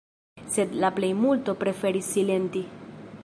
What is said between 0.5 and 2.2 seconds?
Sed la plejmulto preferis